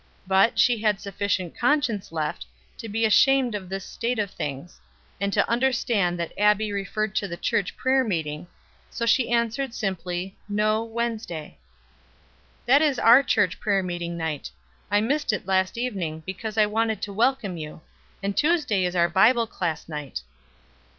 But 0.25 0.57
she 0.57 0.81
had 0.81 0.99
sufficient 0.99 1.55
conscience 1.55 2.11
left 2.11 2.47
to 2.79 2.89
be 2.89 3.05
ashamed 3.05 3.53
of 3.53 3.69
this 3.69 3.85
state 3.85 4.17
of 4.17 4.31
things, 4.31 4.81
and 5.19 5.31
to 5.31 5.47
understand 5.47 6.17
that 6.19 6.33
Abbie 6.39 6.71
referred 6.71 7.13
to 7.17 7.27
the 7.27 7.37
church 7.37 7.77
prayer 7.77 8.03
meeting, 8.03 8.47
so 8.89 9.05
she 9.05 9.29
answered 9.29 9.75
simply 9.75 10.35
"No; 10.49 10.81
Wednesday." 10.83 11.59
"That 12.65 12.81
is 12.81 12.97
our 12.97 13.21
church 13.21 13.59
prayer 13.59 13.83
meeting 13.83 14.17
night. 14.17 14.49
I 14.89 15.01
missed 15.01 15.31
it 15.31 15.45
last 15.45 15.77
evening 15.77 16.23
because 16.25 16.57
I 16.57 16.65
wanted 16.65 16.99
to 17.03 17.13
welcome 17.13 17.55
you. 17.57 17.81
And 18.23 18.35
Tuesday 18.35 18.85
is 18.85 18.95
our 18.95 19.07
Bible 19.07 19.45
class 19.45 19.87
night." 19.87 20.23